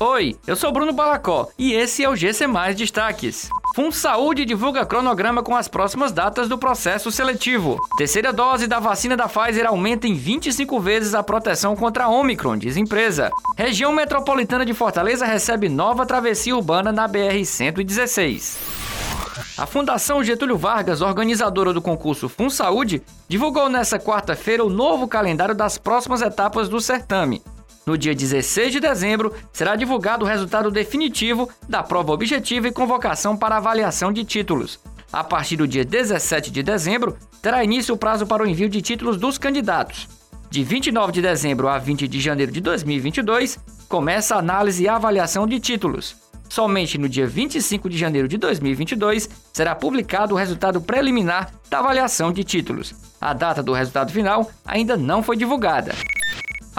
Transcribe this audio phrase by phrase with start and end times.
[0.00, 3.48] Oi, eu sou Bruno Balacó e esse é o GC Mais Destaques.
[3.90, 7.76] Saúde divulga cronograma com as próximas datas do processo seletivo.
[7.96, 12.56] Terceira dose da vacina da Pfizer aumenta em 25 vezes a proteção contra a Omicron,
[12.56, 13.32] diz empresa.
[13.56, 18.56] Região metropolitana de Fortaleza recebe nova travessia urbana na BR-116.
[19.58, 25.76] A Fundação Getúlio Vargas, organizadora do concurso Saúde, divulgou nesta quarta-feira o novo calendário das
[25.76, 27.42] próximas etapas do certame.
[27.88, 33.34] No dia 16 de dezembro, será divulgado o resultado definitivo da prova objetiva e convocação
[33.34, 34.78] para avaliação de títulos.
[35.10, 38.82] A partir do dia 17 de dezembro, terá início o prazo para o envio de
[38.82, 40.06] títulos dos candidatos.
[40.50, 43.58] De 29 de dezembro a 20 de janeiro de 2022,
[43.88, 46.14] começa a análise e avaliação de títulos.
[46.46, 52.34] Somente no dia 25 de janeiro de 2022 será publicado o resultado preliminar da avaliação
[52.34, 52.94] de títulos.
[53.18, 55.94] A data do resultado final ainda não foi divulgada.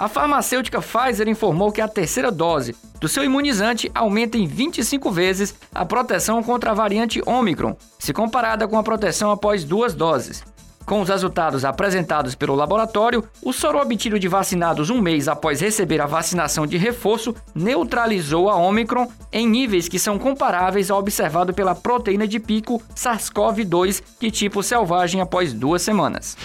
[0.00, 5.54] A farmacêutica Pfizer informou que a terceira dose do seu imunizante aumenta em 25 vezes
[5.74, 10.42] a proteção contra a variante Omicron, se comparada com a proteção após duas doses.
[10.86, 16.00] Com os resultados apresentados pelo laboratório, o soro obtido de vacinados um mês após receber
[16.00, 21.74] a vacinação de reforço neutralizou a Omicron em níveis que são comparáveis ao observado pela
[21.74, 26.38] proteína de pico SARS-CoV-2 de tipo selvagem após duas semanas.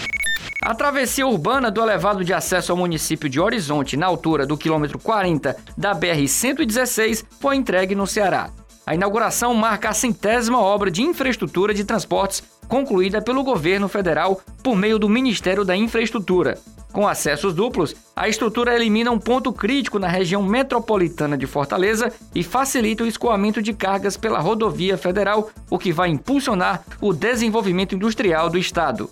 [0.66, 4.97] A travessia urbana do elevado de acesso ao município de Horizonte, na altura do quilômetro
[4.97, 8.49] 40 da BR-116, foi entregue no Ceará.
[8.83, 14.75] A inauguração marca a centésima obra de infraestrutura de transportes concluída pelo governo federal por
[14.75, 16.57] meio do Ministério da Infraestrutura.
[16.91, 22.41] Com acessos duplos, a estrutura elimina um ponto crítico na região metropolitana de Fortaleza e
[22.41, 28.50] facilita o escoamento de cargas pela rodovia federal, o que vai impulsionar o desenvolvimento industrial
[28.50, 29.11] do estado.